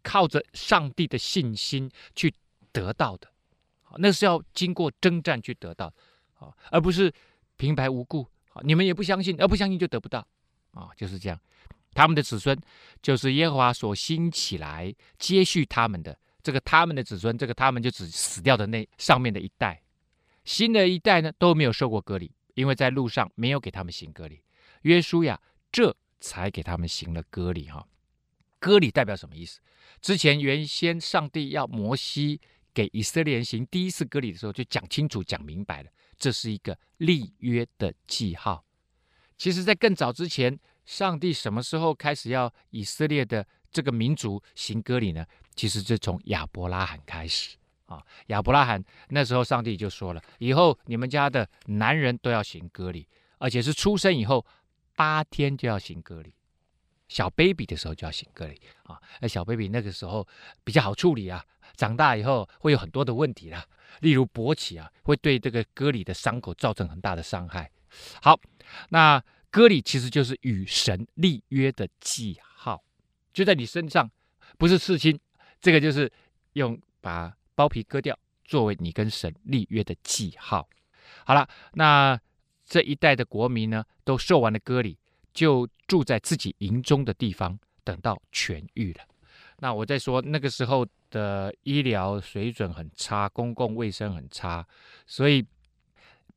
[0.02, 2.32] 靠着上帝的信心去
[2.70, 3.28] 得到的，
[3.96, 5.96] 那是要经过征战去得到的。
[6.70, 7.10] 而不是
[7.56, 8.28] 平白无故，
[8.62, 10.18] 你们也不相信，而不相信就得不到，
[10.72, 11.40] 啊，就是这样。
[11.94, 12.60] 他们的子孙
[13.00, 19.80] 就是耶和华所兴起来接续他们的这个他们的子孙，这个他们就指死掉的那上面的一代，
[20.44, 24.42] 新的一代呢都没有受过割礼，因为在路上没有给他们行割礼。
[24.82, 25.40] 约书亚
[25.72, 27.86] 这才给他们行了割礼哈。
[28.58, 29.60] 割礼代表什么意思？
[30.00, 32.40] 之前原先上帝要摩西
[32.72, 35.90] 给以色列人行第一次割礼的时候，就讲清楚、讲明白了。
[36.16, 38.64] 这是一个立约的记号。
[39.36, 45.26] 其实，在更早之前，上帝什么时候开始要以色列的这个民族行割礼呢？
[45.56, 48.02] 其实就从亚伯拉罕开始啊。
[48.26, 53.06] 亚伯拉罕那时候，上帝就说了：以后你们家的男人都要行割礼，
[53.38, 54.44] 而且是出生以后
[54.94, 56.34] 八天就要行割礼，
[57.08, 59.00] 小 baby 的时候就要行割礼啊。
[59.20, 60.26] 那小 baby 那个时候
[60.62, 61.44] 比较好处理啊，
[61.76, 63.64] 长大以后会有很多的问题啦。
[64.00, 67.70] 例如勃起啊，会对这个割礼的伤口造成很大的伤害。
[68.20, 68.38] 好，
[68.88, 72.82] 那割礼其实就是与神立约的记号，
[73.32, 74.10] 就在你身上，
[74.58, 75.16] 不是刺青，
[75.60, 76.10] 这个就是
[76.54, 80.68] 用把包皮割掉，作为你跟神立约的记号。
[81.24, 82.20] 好了，那
[82.64, 84.98] 这一代的国民呢，都受完了割礼，
[85.32, 89.00] 就住在自己营中的地方，等到痊愈了。
[89.58, 90.86] 那我再说那个时候。
[91.10, 94.66] 的医疗水准很差，公共卫生很差，
[95.06, 95.46] 所以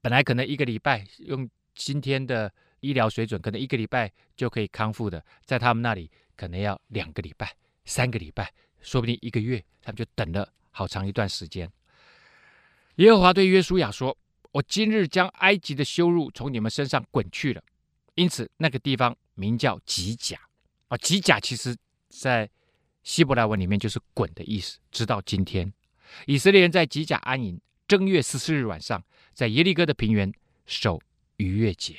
[0.01, 7.51] 本来可能一个礼拜用今天的医疗水准，可能一个礼拜就可以康复的，在他们那里可能要两个礼拜、
[7.85, 11.67] 三个礼拜，说不定一个月，他们就等了好长一段时间。
[12.97, 14.15] 耶和华对约书亚说
[14.53, 17.63] ：“我今日将埃及的羞辱从你们身上滚去了。”
[18.15, 20.37] 因此，那个地方名叫吉甲
[20.89, 20.97] 啊。
[20.97, 21.75] 吉甲其实
[22.09, 22.49] 在。
[23.03, 24.79] 希伯来文里面就是“滚”的意思。
[24.91, 25.71] 直到今天，
[26.25, 29.01] 以色列人在吉甲安营，正月十四日晚上，
[29.33, 30.29] 在耶利哥的平原
[30.65, 31.01] 守
[31.37, 31.95] 逾越节。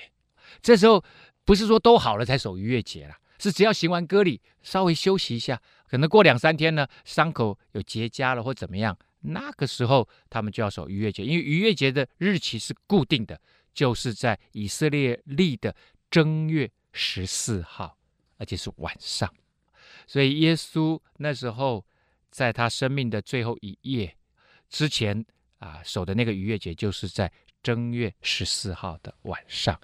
[0.61, 1.03] 这时候
[1.47, 13.41] 不是说都好了才守逾越节了，是只要行完割礼，稍微休息一下，可能过两三天呢，伤口有结痂了或怎么样，那个时候他们就要守逾越节，因为逾越节的日期是固定的，
[13.73, 15.75] 就是在以色列历的
[16.11, 17.97] 正月十四号，
[18.37, 19.33] 而且是晚上。
[20.07, 21.85] 所以耶稣那时候
[22.31, 24.17] 在他生命的最后一夜
[24.69, 25.25] 之前
[25.59, 27.31] 啊，守的那个逾越节，就是在
[27.63, 29.79] 正月十四号的晚上，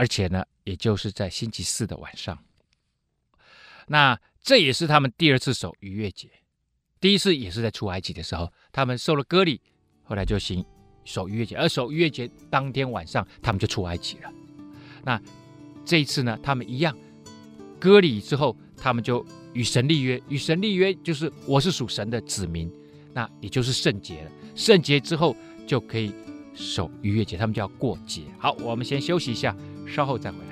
[0.00, 2.38] 而且呢，也就是在星期四的晚上。
[3.88, 6.30] 那这也是他们第二次守逾越节，
[6.98, 9.60] 第一次也是在出埃及的时候，他们受了割礼，
[10.02, 10.64] 后来就行
[11.04, 14.32] 守逾越节，而守逾越节当天晚上，他们就出埃及了。
[15.04, 15.20] 那
[15.84, 16.96] 这一次呢，他们一样
[17.78, 18.56] 割礼之后。
[18.82, 22.72] 他们就与神立约，与神立约就是我是属神的子民，
[23.12, 24.30] 那也就是圣洁了。
[24.54, 25.36] 圣洁之后
[25.66, 26.14] 就可以
[26.54, 28.22] 守逾越节，他们就要过节。
[28.38, 29.54] 好，我们先休息一下，
[29.86, 30.49] 稍后再回来。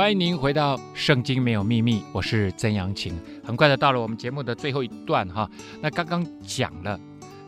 [0.00, 3.14] 欢迎您回到《圣经没有秘密》，我是曾阳晴。
[3.44, 5.46] 很快的到了我们节目的最后一段哈，
[5.82, 6.98] 那刚刚讲了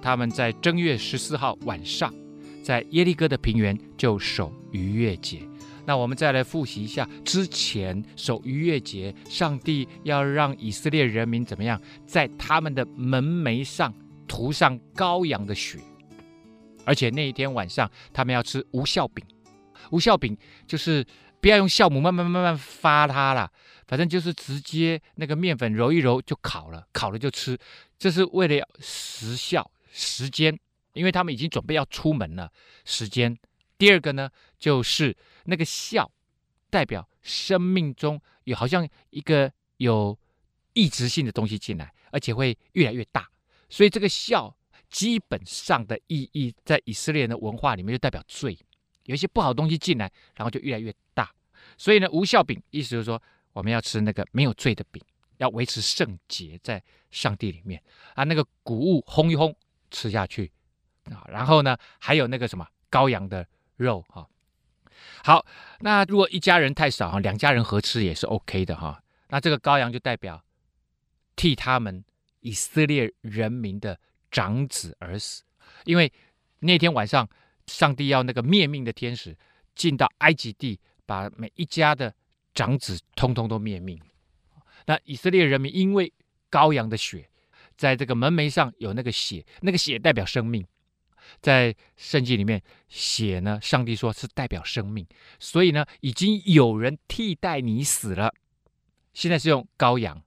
[0.02, 2.12] 他们在正月十四号晚上，
[2.62, 5.40] 在耶利哥的平原就守逾越节。
[5.86, 13.90] 那我们再来复习一下之前守逾越节，上帝要让以色列人民怎么样，在他们的门楣上
[14.28, 15.78] 涂上羔羊的血，
[16.84, 19.24] 而且那一天晚上他们要吃无效饼。
[19.90, 20.36] 无效饼
[20.66, 21.04] 就是
[21.42, 23.50] 不要用酵母慢慢慢慢发它了，
[23.88, 27.58] 反正就是直接那个面粉揉一揉就烤了，烤了就吃。
[27.98, 30.56] 这是为了时效时间，
[30.92, 32.50] 因为他们已经准备要出门了。
[32.84, 33.36] 时间。
[33.76, 36.08] 第二个呢，就是那个笑，
[36.70, 40.16] 代表生命中有好像一个有
[40.74, 43.28] 抑制性的东西进来，而且会越来越大。
[43.68, 44.56] 所以这个笑
[44.88, 48.56] 基本上的意义，在以色列人的文化里面就代表罪。
[49.04, 51.30] 有一些不好东西进来，然后就越来越大。
[51.76, 53.20] 所以呢，无效饼意思就是说，
[53.52, 55.02] 我们要吃那个没有罪的饼，
[55.38, 57.82] 要维持圣洁在上帝里面
[58.14, 58.24] 啊。
[58.24, 59.54] 那个谷物烘一烘
[59.90, 60.50] 吃下去
[61.10, 64.28] 啊，然后呢，还有那个什么羔羊的肉哈。
[65.24, 65.44] 好，
[65.80, 69.02] 那如果一家人太少哈，两家人合吃也是 OK 的哈。
[69.28, 70.44] 那这个羔羊就代表
[71.36, 72.04] 替他们
[72.40, 73.98] 以色列人民的
[74.30, 75.42] 长子而死，
[75.84, 76.12] 因为
[76.60, 77.28] 那天晚上。
[77.66, 79.36] 上帝要那个灭命的天使
[79.74, 82.14] 进到埃及地，把每一家的
[82.54, 84.00] 长子通通都灭命。
[84.86, 86.12] 那以色列人民因为
[86.50, 87.28] 羔羊的血，
[87.76, 90.66] 在这个门楣上有那个血，那个血代表生命。
[91.40, 95.06] 在圣经里面，血呢，上帝说是代表生命，
[95.38, 98.34] 所以呢，已经有人替代你死了。
[99.14, 100.20] 现在是用羔羊，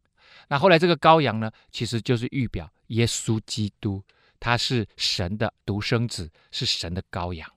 [0.48, 4.02] 那后来这个羔羊呢，其实就是预表耶稣基督。
[4.46, 7.52] 他是神的独生子，是神的羔羊。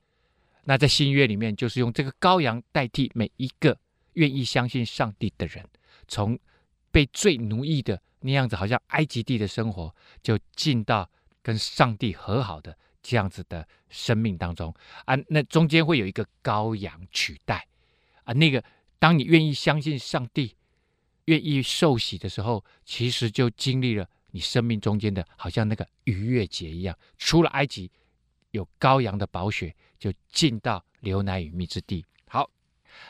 [0.63, 3.77] 那在新约里面，就是用这个羔羊代替每一个
[4.13, 5.63] 愿意相信上帝的人，
[6.07, 6.39] 从
[6.89, 11.07] 被罪奴役的那样子，好像埃及地的生活，就进到
[11.43, 14.73] 跟上帝和好的这样子的生命当中
[15.05, 15.15] 啊。
[15.27, 17.67] 那中间会有一个羔羊取代
[18.23, 18.33] 啊。
[18.33, 18.63] 那个
[18.97, 20.55] 当你愿意相信上帝，
[21.25, 24.09] 愿意受洗的时候，其实就经历了。
[24.31, 27.91] 你生命中间的，好像那个逾越节一样，出了埃及，
[28.51, 32.05] 有羔羊的宝血，就进到牛奶与蜜之地。
[32.27, 32.49] 好，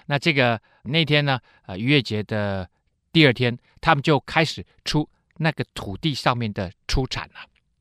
[0.06, 2.70] 那这个那天呢，呃，逾越节的
[3.12, 7.40] 第二天，他们就开始出那个土地上面的出产了。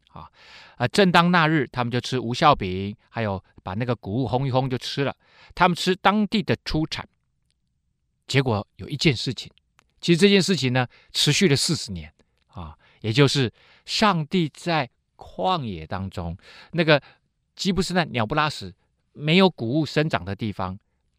[0.09, 0.31] 啊，
[0.77, 5.15] 啊，正当那日，他们就吃无效饼，还有把那个谷物烘一烘就吃了。
[5.55, 7.09] 他们吃当地的出产，
[8.27, 9.53] 结果有一件事情，
[10.01, 12.13] 其实这件事情呢，持续了四十年。
[13.01, 13.53] 也就是
[13.85, 16.37] 上帝在旷野当中，
[16.73, 17.03] 那个
[17.55, 18.75] 鸡不生蛋、鸟不拉屎、
[19.13, 20.79] 没有谷物生长的地方，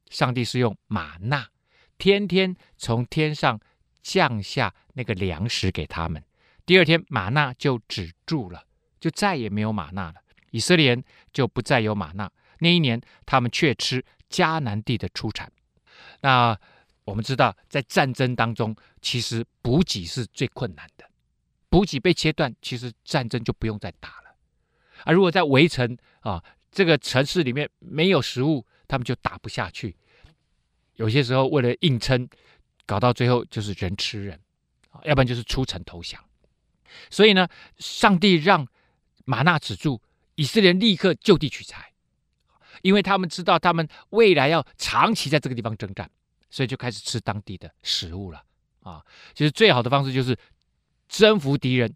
[0.09, 1.49] 上帝是用玛纳，
[1.97, 3.59] 天天从天上
[4.01, 6.23] 降下那个粮食给他们。
[6.65, 8.63] 第二天玛纳就止住了，
[8.99, 10.15] 就再也没有玛纳了。
[10.51, 12.31] 以色列人就不再有玛纳。
[12.59, 15.51] 那一年他们却吃迦南地的出产。
[16.21, 16.57] 那
[17.05, 20.87] 我们知道，在战争当中，其实补给是最困难。
[21.69, 24.35] 补给被切断，其实战争就不用再打了。
[25.03, 29.95] 啊如果在围城啊，这个城市里面没有食物，他们就打不下去。
[30.95, 32.27] 有些时候为了硬撑，
[32.85, 34.39] 搞到最后就是人吃人，
[34.89, 36.21] 啊，要不然就是出城投降。
[37.09, 38.67] 所以呢，上帝让
[39.25, 40.01] 玛纳止住，
[40.35, 41.93] 以色列立刻就地取材，
[42.81, 46.09] 因为他们知道他们未来要长期在这个地方征战，
[46.49, 48.43] 所以就开始吃当地的食物了。
[48.81, 50.35] 啊，其实最好的方式就是。
[51.09, 51.93] 征服敌人，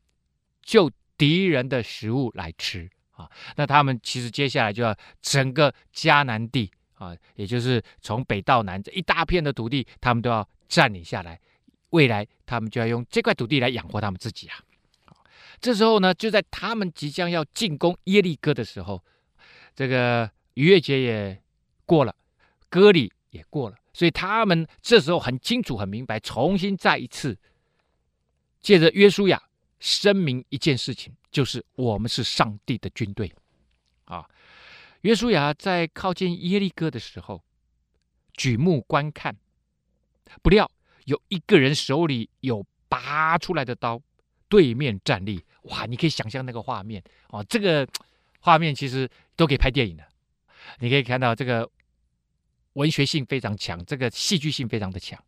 [0.62, 3.30] 就敌人的食物来吃啊！
[3.56, 11.40] 那他们其实接下来就要整个迦南地啊，也就是从北到南这一大片的土地，他们都要占领下来。
[11.92, 14.58] 未来他们就要用这块土地来养活他们自己啊！
[15.62, 19.02] 这时候呢，就在他们即将要进攻耶利哥的时候，
[19.76, 21.40] 这个逾越节也
[21.86, 22.16] 过了，
[22.68, 27.38] 割礼也过了，所以他们这时候很清楚、很明白，重新再一次。
[28.64, 29.44] 借着约书亚
[29.80, 33.32] 声明一件事情，就是我们是上帝的军队
[34.06, 34.26] 啊！
[35.02, 37.44] 约书亚在靠近耶利哥的时候，
[38.36, 39.36] 举目观看，
[40.42, 40.72] 不料
[41.04, 44.02] 有一个人手里有拔出来的刀，
[44.48, 45.44] 对面站立。
[45.64, 45.86] 哇！
[45.86, 47.86] 你可以想象那个画面哦，这个
[48.40, 50.08] 画面其实都可以拍电影的。
[50.80, 51.70] 你可以看到这个
[52.74, 55.22] 文学性非常强，这个戏剧性非常的强。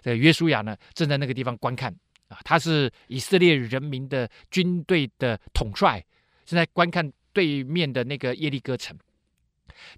[0.00, 1.94] 这约书亚呢，正在那个地方观看。
[2.44, 6.04] 他是以色列人民的军队的统帅，
[6.44, 8.96] 正在观看对面的那个耶利哥城。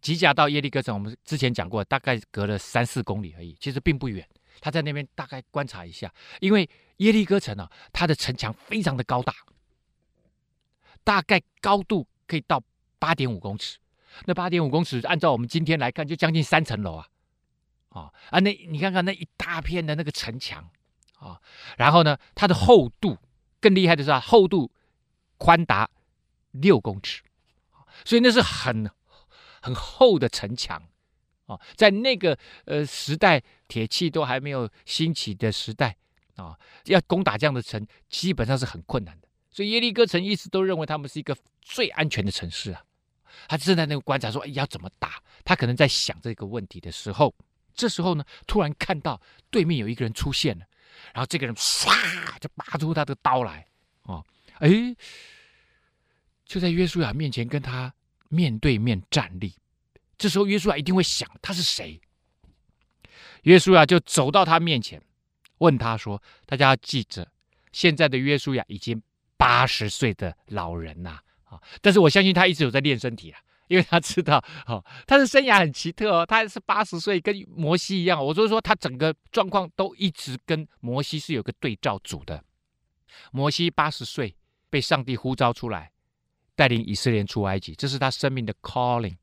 [0.00, 4.26] 吉甲到耶利哥城，我们之前讲过，大概隔了三四公里而已，其实并不远。
[4.60, 6.10] 他在那边大概观察一下，
[6.40, 6.68] 因为
[6.98, 9.34] 耶利哥城啊，它的城墙非常的高大，
[11.02, 12.62] 大概高度可以到
[12.98, 13.78] 八点五公尺。
[14.26, 17.08] 那八点五公尺，按照我们今天来看，就将近三层楼啊！
[17.88, 20.70] 啊啊，那你看看那一大片的那个城墙
[21.18, 21.40] 啊，
[21.76, 23.18] 然后呢，它的厚度
[23.60, 24.70] 更厉害的是啊，厚度
[25.38, 25.88] 宽达
[26.52, 27.22] 六公尺，
[28.04, 28.90] 所以那是很
[29.62, 30.82] 很厚的城墙
[31.46, 35.96] 啊，在那个呃时代，铁器都还没有兴起的时代
[36.36, 39.28] 啊，要攻打这样的城，基本上是很困难的。
[39.50, 42.82] 所以耶利哥城一直都认为他们是一个最安全的城市啊。
[43.48, 47.34] 他正在那个观察，说：“哎，要怎么打？”他可能在想这个问题的时候，
[47.74, 50.64] 这时候呢，突然看到对面有一个人出现了，
[51.12, 51.90] 然后这个人唰
[52.40, 53.66] 就拔出他的刀来，
[54.02, 54.24] 哦，
[54.58, 54.68] 哎，
[56.44, 57.92] 就在约书亚面前跟他
[58.28, 59.54] 面对面站立。
[60.16, 62.00] 这时候约书亚一定会想他是谁？
[63.42, 65.02] 约书亚就走到他面前，
[65.58, 67.30] 问他说：“大家要记着，
[67.72, 69.02] 现在的约书亚已经
[69.36, 71.20] 八十岁的老人呐。”
[71.80, 78.24] 但是我相信他一直有在练身体啊，因为他知道，哦，他的生涯很奇特哦，他是八十岁，跟摩西一样。
[78.24, 82.42] 我就是说他整个状况都一直跟摩西是有个对照组的。
[83.32, 84.36] 摩西八十岁
[84.68, 85.92] 被上帝呼召出来，
[86.54, 89.16] 带领以色列出埃及，这是他生命的 calling。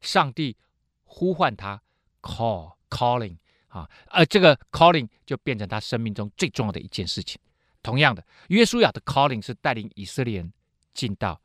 [0.00, 0.56] 上帝
[1.04, 1.82] 呼唤他
[2.22, 3.36] ，call calling
[3.68, 7.40] 啊，而这个 calling 就变成他生命中最重要的一件事情。
[7.82, 10.52] 同样的，约书亚的 calling 是带领以色列人
[10.92, 11.40] 进到。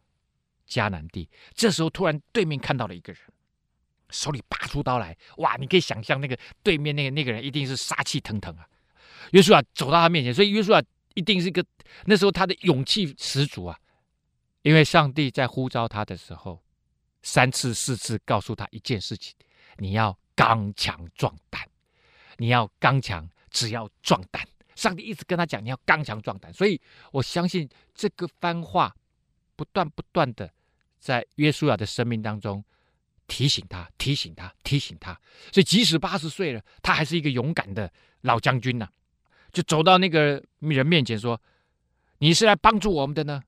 [0.69, 3.21] 迦南地，这时候突然对面看到了一个人，
[4.09, 5.55] 手里拔出刀来，哇！
[5.57, 8.67] 你可以想象那个对面那个那个人一定是杀气腾腾啊。
[9.31, 10.81] 约书亚走到他面前，所以约书亚
[11.15, 11.65] 一定是一个
[12.05, 13.77] 那时候他的勇气十足啊，
[14.61, 16.63] 因为上帝在呼召他的时候，
[17.21, 19.35] 三次四次告诉他一件事情：
[19.77, 21.67] 你要刚强壮胆，
[22.37, 24.47] 你要刚强，只要壮胆。
[24.75, 26.53] 上帝一直跟他讲，你要刚强壮胆。
[26.53, 26.79] 所以
[27.11, 28.95] 我相信这个番话
[29.57, 30.49] 不断不断的。
[30.99, 32.63] 在约书亚的生命当中，
[33.27, 35.13] 提醒他，提醒他，提醒他。
[35.51, 37.91] 所以即使八十岁了，他还是一个勇敢的
[38.21, 38.87] 老将军呢、
[39.51, 41.41] 就走到那个人面前说
[42.19, 43.41] ：“你是来帮助我们的呢，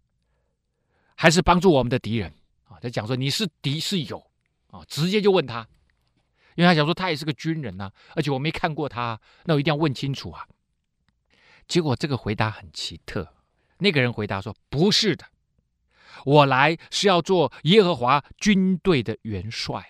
[1.16, 2.34] 还是帮助我们的敌人？”
[2.70, 4.26] 啊，他讲说：“你是敌是友？”
[4.72, 5.68] 啊，直接就问他，
[6.56, 10.47] 因为他想说他也是个军人呐、而且我没看过他，那我一定要问清楚啊。
[11.68, 13.28] 结果这个回答很奇特，
[13.80, 15.26] 那个人回答说：“不是的。”
[16.26, 19.86] 我来是要做耶和华军队的元帅。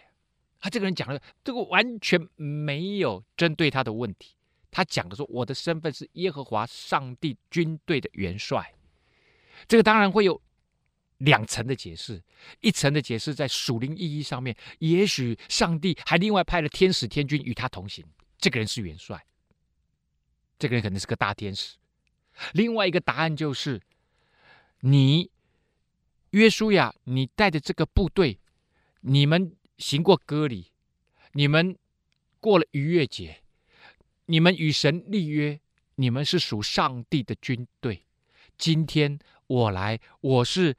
[0.60, 4.36] 他这个人讲的这个完全没有针对他的问题。
[4.70, 8.74] 他讲的说，我的身份是耶和华上帝军队的元帅。
[9.68, 10.40] 这个当然会有
[11.18, 12.22] 两层的解释。
[12.60, 18.06] 一层的解释在属灵意义上面，也许上帝还另外派了天使天军与他同行。
[18.38, 19.24] 这个人是元帅，
[20.60, 21.78] 这个人可能是个大天使。
[22.54, 23.82] 另外一个答案就是
[24.82, 25.32] 你。
[26.32, 28.40] 约书亚，你带着这个部队，
[29.02, 30.72] 你们行过割礼，
[31.34, 31.78] 你们
[32.40, 33.44] 过了逾越节，
[34.28, 35.60] 你们与神立约，
[35.96, 38.06] 你们是属上帝的军队。
[38.58, 40.78] 今天我来，我是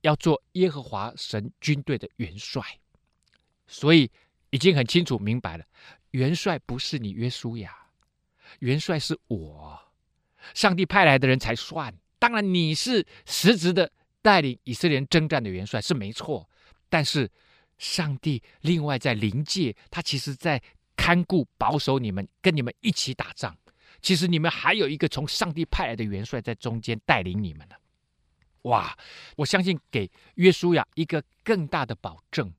[0.00, 2.60] 要做耶和华神军队的元帅，
[3.68, 4.10] 所以
[4.50, 5.64] 已经很清楚明白了，
[6.10, 7.72] 元帅不是你约书亚，
[8.58, 9.80] 元帅是我，
[10.54, 11.96] 上帝派来的人才算。
[12.18, 13.92] 当然你是实质的。
[14.22, 16.48] 带领以色列人征战的元帅是没错，
[16.88, 17.30] 但是
[17.76, 20.62] 上帝另外在临界，他其实在
[20.96, 23.56] 看顾保守你们，跟你们一起打仗。
[24.00, 27.74] 其实你们还有一个从上帝派来的元帅在中间带领你们呢。
[28.62, 28.96] 哇！
[29.36, 32.52] 我相信给约书亚一个更大的保证，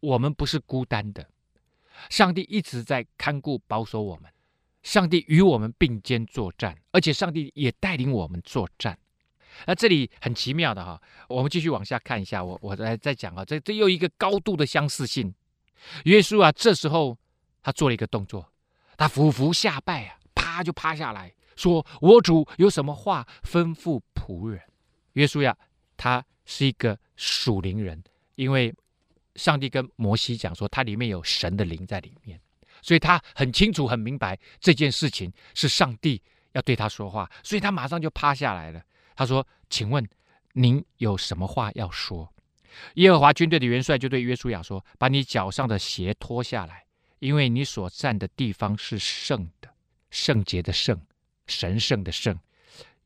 [0.00, 1.28] 我们不是孤单的，
[2.08, 4.32] 上帝一直在看顾保守我们，
[4.82, 8.98] 上帝与我们并肩作战，而且上帝也带领我们作战。
[9.66, 15.34] 那这里很奇妙的哈，我们继续往下看一下，我我来再讲啊，这这又一个高度的相似性。
[16.04, 17.18] 约书亚这时候
[17.62, 18.52] 他做了一个动作，
[18.96, 24.60] 他俯伏下拜啊，啪就趴下来说：“我主有什么话吩咐仆人？”
[25.14, 25.56] 约书亚
[25.96, 28.02] 他是一个属灵人，
[28.36, 28.74] 因为
[29.34, 32.40] 上帝跟摩西讲说，他里面有神的灵在里面，
[32.80, 36.20] 所以他很清楚很明白这件事情是上帝
[36.52, 38.82] 要对他说话，所以他马上就趴下来了。
[39.14, 40.08] 他说：“请问
[40.52, 42.32] 您有什么话要说？”
[42.94, 46.86] 耶和华军队的元帅就对约书亚说：“把你脚上的鞋脱下来，
[47.18, 49.74] 因为你所站的地方是圣的，
[50.10, 51.00] 圣洁的圣，
[51.46, 52.38] 神圣的圣。”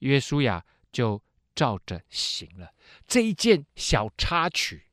[0.00, 1.20] 约书亚就
[1.54, 2.72] 照着行了。
[3.06, 4.84] 这一件小插曲，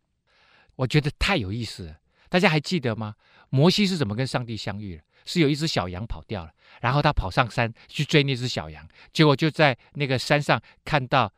[0.75, 1.99] 我觉得太有意思了。
[2.29, 3.15] 大家还记得吗？
[3.49, 5.03] 摩西是怎么跟上帝相遇的？
[5.25, 11.31] 是有一只小羊跑掉了，然后他跑上山去追那只小羊，结果就在那个山上看到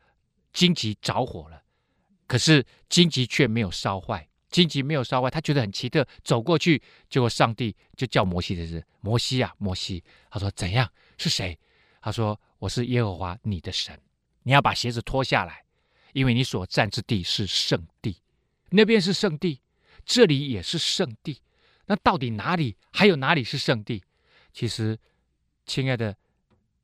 [0.52, 1.62] 荆棘着火了，
[2.26, 4.28] 可是荆棘却没有烧坏。
[4.48, 6.80] 荆棘没有烧坏，他觉得很奇特，走过去，
[7.10, 10.02] 结果上帝就叫摩西的是摩西啊，摩西。
[10.30, 10.90] 他说怎样？
[11.18, 11.58] 是谁？
[12.00, 14.00] 他说我是耶和华你的神，
[14.44, 15.64] 你要把鞋子脱下来，
[16.12, 18.22] 因为你所站之地是圣地，
[18.70, 19.60] 那边是圣地，
[20.06, 21.42] 这里也是圣地。
[21.86, 24.02] 那到底哪里还有哪里是圣地？
[24.52, 24.98] 其实，
[25.66, 26.16] 亲爱的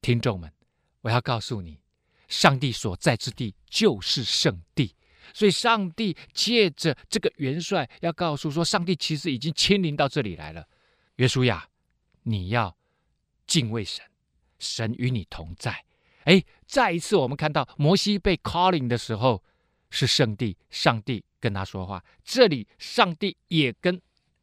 [0.01, 0.53] 听众们，
[1.01, 1.81] 我要告诉你，
[2.29, 4.95] 上帝所在之地就是圣地。
[5.35, 10.69] 所以，上帝借着这个元帅要告诉说，上帝其实已经亲临到这里来了。
[11.17, 11.69] 约书亚，
[12.25, 12.77] 你要
[13.47, 14.05] 敬畏神，
[14.59, 15.85] 神与你同在。
[16.25, 19.43] 哎，再一次我们看到摩西被 calling 的时候
[19.91, 22.05] 是圣地，上帝跟他说话。
[22.23, 24.01] 这里上帝也跟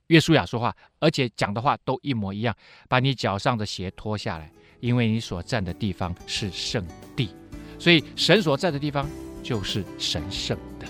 [0.10, 2.56] 约书亚说话，而且讲的话都一模一样。
[2.88, 6.86] 把你脚上的鞋脱下来，因为你所站的地方是圣
[7.16, 7.34] 地。
[7.80, 9.10] 所以，神所在的地方。
[9.42, 10.86] 就是神圣的。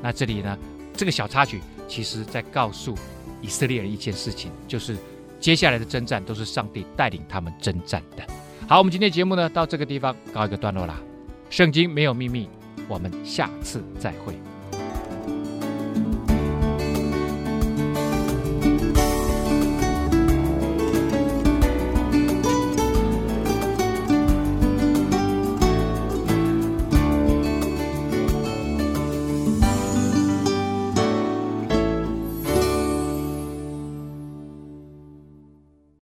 [0.00, 0.56] 那这里呢，
[0.94, 2.96] 这个小插曲，其实在告诉
[3.42, 4.96] 以色列人一件事情，就是
[5.40, 8.24] 接下来的征战都是上帝带领他们征战的。
[8.68, 10.98] 好，我们今天节目呢，到这个地方告一个段落啦。
[11.50, 12.48] 圣经没有秘密，
[12.86, 14.47] 我们下次再会。